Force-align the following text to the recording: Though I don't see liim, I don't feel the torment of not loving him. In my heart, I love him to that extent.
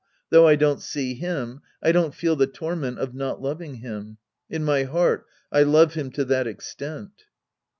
Though 0.31 0.47
I 0.47 0.55
don't 0.55 0.81
see 0.81 1.19
liim, 1.21 1.59
I 1.83 1.91
don't 1.91 2.15
feel 2.15 2.35
the 2.35 2.47
torment 2.47 2.97
of 2.97 3.13
not 3.13 3.39
loving 3.39 3.75
him. 3.75 4.17
In 4.49 4.65
my 4.65 4.81
heart, 4.81 5.27
I 5.51 5.61
love 5.61 5.93
him 5.93 6.09
to 6.13 6.25
that 6.25 6.47
extent. 6.47 7.25